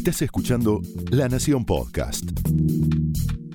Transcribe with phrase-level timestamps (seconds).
[0.00, 2.24] Estás escuchando La Nación Podcast.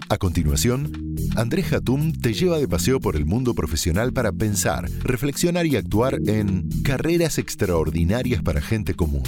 [0.09, 0.91] A continuación,
[1.35, 6.19] Andrés Hatum te lleva de paseo por el mundo profesional para pensar, reflexionar y actuar
[6.27, 9.23] en carreras extraordinarias para gente común.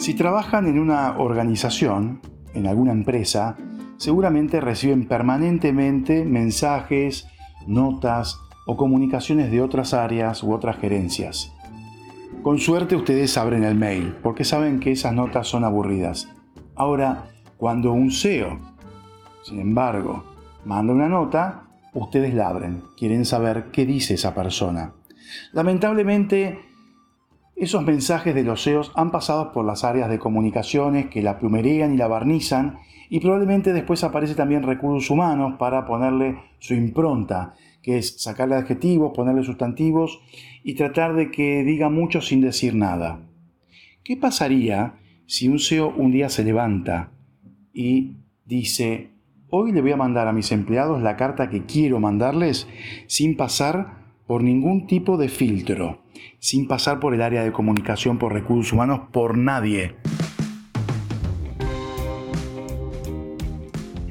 [0.00, 2.20] Si trabajan en una organización,
[2.52, 3.56] en alguna empresa,
[3.96, 7.26] seguramente reciben permanentemente mensajes,
[7.66, 11.52] notas o comunicaciones de otras áreas u otras gerencias.
[12.42, 16.28] Con suerte ustedes abren el mail porque saben que esas notas son aburridas.
[16.74, 18.58] Ahora, cuando un CEO,
[19.42, 20.24] sin embargo,
[20.64, 24.92] manda una nota, ustedes la abren, quieren saber qué dice esa persona.
[25.52, 26.58] Lamentablemente,
[27.64, 31.94] esos mensajes de los CEOs han pasado por las áreas de comunicaciones que la plumerían
[31.94, 32.78] y la barnizan
[33.10, 39.12] y probablemente después aparece también recursos humanos para ponerle su impronta, que es sacarle adjetivos,
[39.14, 40.20] ponerle sustantivos
[40.62, 43.20] y tratar de que diga mucho sin decir nada.
[44.02, 44.94] ¿Qué pasaría
[45.26, 47.12] si un CEO un día se levanta
[47.72, 49.10] y dice,
[49.48, 52.68] hoy le voy a mandar a mis empleados la carta que quiero mandarles
[53.06, 56.03] sin pasar por ningún tipo de filtro,
[56.38, 59.96] sin pasar por el área de comunicación, por recursos humanos, por nadie.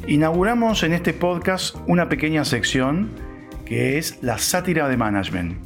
[0.07, 3.09] Inauguramos en este podcast una pequeña sección
[3.65, 5.57] que es la sátira de management.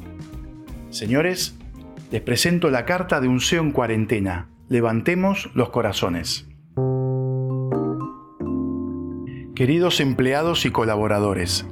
[0.90, 1.58] Señores,
[2.10, 4.48] les presento la carta de un CEO en cuarentena.
[4.68, 6.46] Levantemos los corazones.
[9.54, 11.66] Queridos empleados y colaboradores,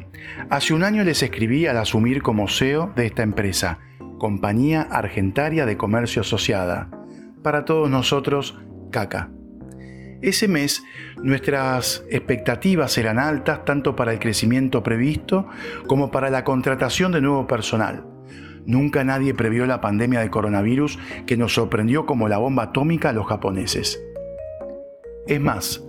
[0.51, 3.79] Hace un año les escribí al asumir como CEO de esta empresa,
[4.19, 6.91] Compañía Argentaria de Comercio Asociada.
[7.43, 8.59] Para todos nosotros,
[8.91, 9.31] caca.
[10.23, 10.83] Ese mes
[11.23, 15.47] nuestras expectativas eran altas tanto para el crecimiento previsto
[15.87, 18.05] como para la contratación de nuevo personal.
[18.65, 23.13] Nunca nadie previó la pandemia de coronavirus que nos sorprendió como la bomba atómica a
[23.13, 24.03] los japoneses.
[25.27, 25.85] Es más,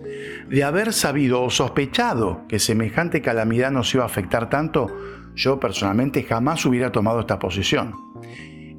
[0.49, 4.95] de haber sabido o sospechado que semejante calamidad nos iba a afectar tanto,
[5.35, 8.06] yo personalmente jamás hubiera tomado esta posición.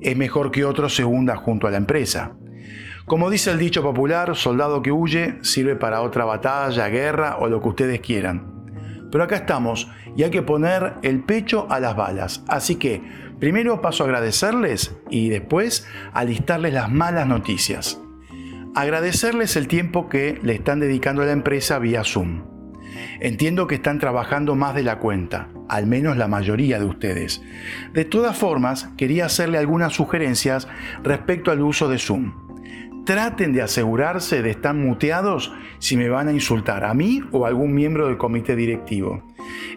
[0.00, 2.36] Es mejor que otro se hunda junto a la empresa.
[3.06, 7.60] Como dice el dicho popular, soldado que huye sirve para otra batalla, guerra o lo
[7.62, 9.08] que ustedes quieran.
[9.10, 12.44] Pero acá estamos y hay que poner el pecho a las balas.
[12.48, 13.02] Así que
[13.40, 17.98] primero paso a agradecerles y después a listarles las malas noticias
[18.78, 22.57] agradecerles el tiempo que le están dedicando a la empresa vía Zoom.
[23.20, 27.42] Entiendo que están trabajando más de la cuenta, al menos la mayoría de ustedes.
[27.92, 30.68] De todas formas, quería hacerle algunas sugerencias
[31.02, 32.32] respecto al uso de Zoom.
[33.04, 37.48] Traten de asegurarse de estar muteados si me van a insultar a mí o a
[37.48, 39.22] algún miembro del comité directivo.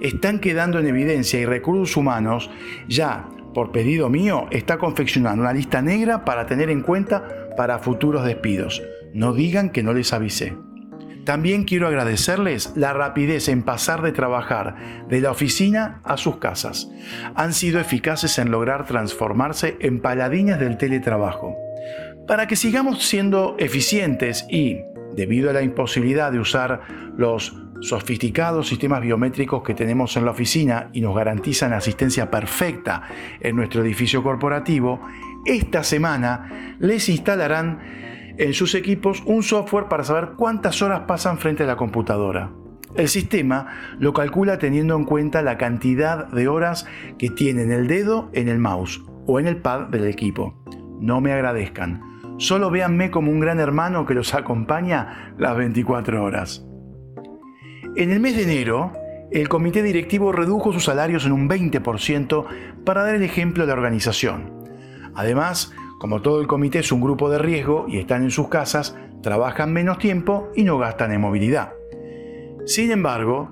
[0.01, 2.49] Están quedando en evidencia y recursos humanos
[2.89, 8.25] ya por pedido mío, está confeccionando una lista negra para tener en cuenta para futuros
[8.25, 8.81] despidos.
[9.13, 10.55] No digan que no les avisé.
[11.25, 16.89] También quiero agradecerles la rapidez en pasar de trabajar de la oficina a sus casas.
[17.35, 21.55] Han sido eficaces en lograr transformarse en paladines del teletrabajo.
[22.27, 24.77] Para que sigamos siendo eficientes y,
[25.15, 26.81] debido a la imposibilidad de usar
[27.17, 33.03] los sofisticados sistemas biométricos que tenemos en la oficina y nos garantizan asistencia perfecta
[33.39, 35.01] en nuestro edificio corporativo,
[35.45, 37.79] esta semana les instalarán
[38.38, 42.52] en sus equipos un software para saber cuántas horas pasan frente a la computadora.
[42.96, 43.68] El sistema
[44.00, 46.86] lo calcula teniendo en cuenta la cantidad de horas
[47.18, 50.62] que tienen el dedo en el mouse o en el pad del equipo.
[51.00, 56.66] No me agradezcan, solo véanme como un gran hermano que los acompaña las 24 horas.
[57.96, 58.94] En el mes de enero,
[59.31, 62.46] el comité directivo redujo sus salarios en un 20%
[62.84, 64.52] para dar el ejemplo a la organización.
[65.16, 68.97] Además, como todo el comité es un grupo de riesgo y están en sus casas,
[69.22, 71.73] trabajan menos tiempo y no gastan en movilidad.
[72.66, 73.51] Sin embargo,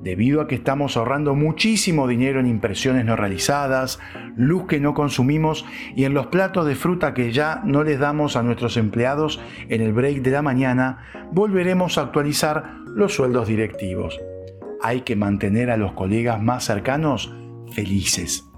[0.00, 4.00] debido a que estamos ahorrando muchísimo dinero en impresiones no realizadas,
[4.34, 8.36] luz que no consumimos y en los platos de fruta que ya no les damos
[8.36, 14.18] a nuestros empleados en el break de la mañana, volveremos a actualizar los sueldos directivos.
[14.80, 17.30] Hay que mantener a los colegas más cercanos
[17.74, 18.48] felices.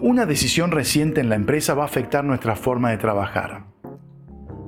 [0.00, 3.64] Una decisión reciente en la empresa va a afectar nuestra forma de trabajar.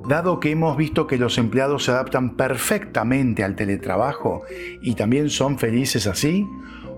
[0.07, 4.41] Dado que hemos visto que los empleados se adaptan perfectamente al teletrabajo
[4.81, 6.47] y también son felices así,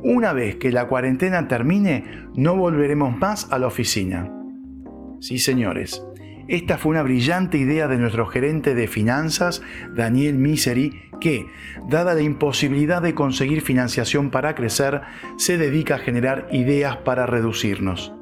[0.02, 4.32] una vez que la cuarentena termine no volveremos más a la oficina.
[5.20, 6.02] Sí, señores,
[6.48, 9.62] Esta fue una brillante idea de nuestro gerente de finanzas,
[9.96, 11.46] Daniel Misery, que,
[11.88, 15.02] dada la imposibilidad de conseguir financiación para crecer,
[15.38, 18.14] se dedica a generar ideas para reducirnos.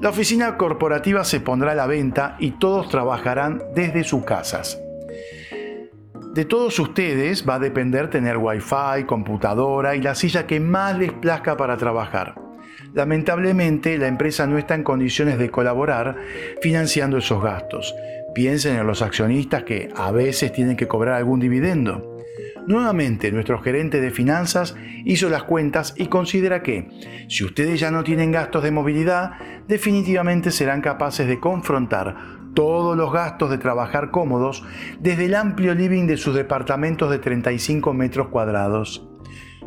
[0.00, 4.80] La oficina corporativa se pondrá a la venta y todos trabajarán desde sus casas.
[6.32, 11.12] De todos ustedes va a depender tener wifi, computadora y la silla que más les
[11.12, 12.34] plazca para trabajar.
[12.94, 16.16] Lamentablemente, la empresa no está en condiciones de colaborar
[16.62, 17.94] financiando esos gastos.
[18.34, 22.19] Piensen en los accionistas que a veces tienen que cobrar algún dividendo.
[22.66, 26.88] Nuevamente, nuestro gerente de finanzas hizo las cuentas y considera que,
[27.28, 29.32] si ustedes ya no tienen gastos de movilidad,
[29.66, 34.64] definitivamente serán capaces de confrontar todos los gastos de trabajar cómodos
[34.98, 39.08] desde el amplio living de sus departamentos de 35 metros cuadrados.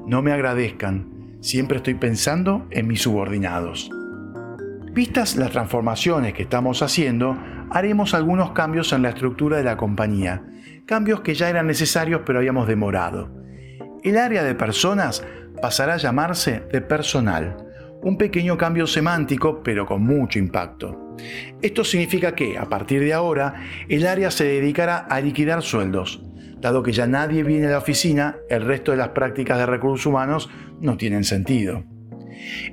[0.06, 3.90] No me agradezcan, siempre estoy pensando en mis subordinados.
[4.94, 7.38] Vistas las transformaciones que estamos haciendo,
[7.74, 10.44] haremos algunos cambios en la estructura de la compañía
[10.86, 13.30] cambios que ya eran necesarios pero habíamos demorado.
[14.04, 15.26] El área de personas
[15.62, 17.58] pasará a llamarse de personal,
[18.02, 21.16] un pequeño cambio semántico pero con mucho impacto.
[21.62, 23.56] Esto significa que, a partir de ahora,
[23.88, 26.24] el área se dedicará a liquidar sueldos.
[26.60, 30.06] Dado que ya nadie viene a la oficina, el resto de las prácticas de recursos
[30.06, 30.50] humanos
[30.82, 31.84] no tienen sentido.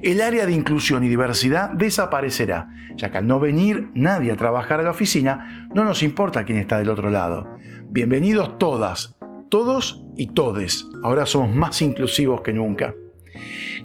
[0.02, 4.80] El área de inclusión y diversidad desaparecerá, ya que al no venir nadie a trabajar
[4.80, 7.56] a la oficina, no nos importa quién está del otro lado.
[7.88, 9.16] Bienvenidos todas,
[9.48, 10.86] todos y todes.
[11.02, 12.94] Ahora somos más inclusivos que nunca.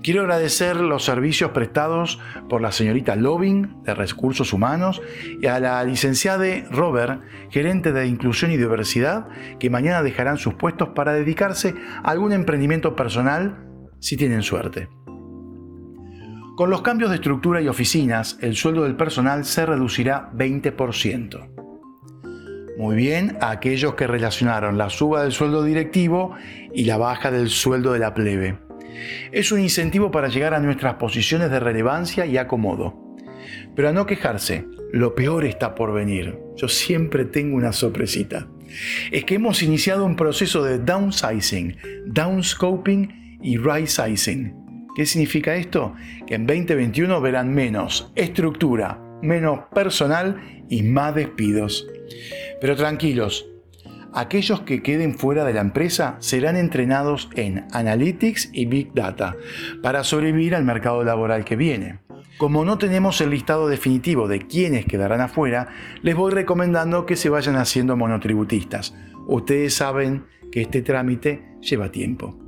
[0.03, 5.01] Quiero agradecer los servicios prestados por la señorita Loving de Recursos Humanos
[5.41, 9.27] y a la licenciada Robert, gerente de Inclusión y Diversidad,
[9.59, 11.73] que mañana dejarán sus puestos para dedicarse
[12.03, 13.65] a algún emprendimiento personal
[13.99, 14.89] si tienen suerte.
[16.56, 21.50] Con los cambios de estructura y oficinas, el sueldo del personal se reducirá 20%.
[22.78, 26.34] Muy bien a aquellos que relacionaron la suba del sueldo directivo
[26.74, 28.57] y la baja del sueldo de la plebe.
[29.34, 33.18] Es un incentivo para llegar a nuestras posiciones de relevancia y acomodo.
[33.75, 36.40] Pero a no quejarse, lo peor está por venir.
[36.56, 38.48] Yo siempre tengo una sorpresita.
[39.12, 41.75] Es que hemos iniciado un proceso de downsizing,
[42.06, 44.64] downscoping y right sizing
[44.95, 45.94] ¿Qué significa esto?
[46.25, 51.86] Que en 2021 verán menos estructura, menos personal y más despidos.
[52.62, 53.45] Pero tranquilos,
[54.13, 59.36] aquellos que queden fuera de la empresa serán entrenados en Analytics y Big Data
[59.83, 62.00] para sobrevivir al mercado laboral que viene.
[62.38, 65.68] Como no tenemos el listado definitivo de quiénes quedarán afuera,
[66.03, 68.95] les voy recomendando que se vayan haciendo monotributistas.
[69.27, 72.44] Ustedes saben que este trámite lleva tiempo.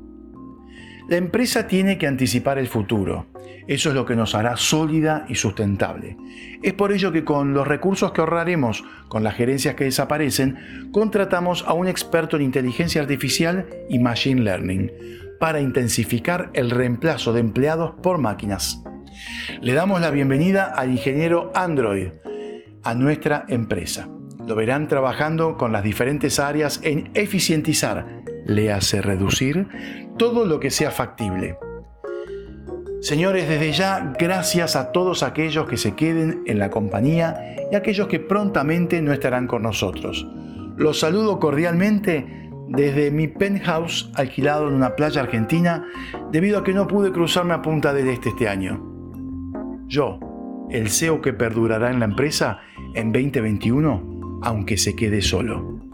[1.07, 3.27] La empresa tiene que anticipar el futuro.
[3.65, 6.18] Eso es lo que nos hará sólida y sustentable.
[6.62, 11.63] Es por ello que con los recursos que ahorraremos con las gerencias que desaparecen, contratamos
[11.65, 14.92] a un experto en inteligencia artificial y machine learning
[15.39, 18.83] para intensificar el reemplazo de empleados por máquinas.
[19.62, 22.09] Le damos la bienvenida al ingeniero Android
[22.83, 24.09] a nuestra empresa.
[24.45, 28.18] Lo verán trabajando con las diferentes áreas en eficientizar
[28.48, 29.68] le hace reducir
[30.17, 31.57] todo lo que sea factible.
[33.01, 38.07] Señores, desde ya, gracias a todos aquellos que se queden en la compañía y aquellos
[38.07, 40.27] que prontamente no estarán con nosotros.
[40.77, 45.85] Los saludo cordialmente desde mi penthouse alquilado en una playa argentina
[46.31, 48.83] debido a que no pude cruzarme a Punta del Este este año.
[49.87, 50.19] Yo,
[50.69, 52.59] el CEO que perdurará en la empresa
[52.94, 55.86] en 2021, aunque se quede solo.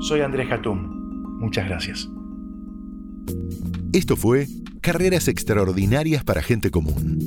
[0.00, 1.38] Soy Andrés Jatum.
[1.40, 2.08] Muchas gracias.
[3.92, 4.46] Esto fue
[4.80, 7.18] Carreras Extraordinarias para Gente Común.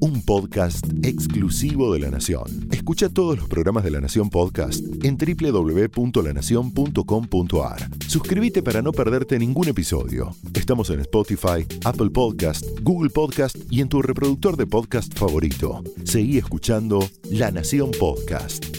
[0.00, 2.68] Un podcast exclusivo de La Nación.
[2.70, 7.90] Escucha todos los programas de La Nación Podcast en www.lanacion.com.ar.
[8.06, 10.36] Suscríbete para no perderte ningún episodio.
[10.52, 15.82] Estamos en Spotify, Apple Podcast, Google Podcast y en tu reproductor de podcast favorito.
[16.04, 18.75] Seguí escuchando La Nación Podcast.